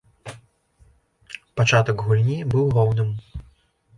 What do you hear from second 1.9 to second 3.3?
гульні быў роўным.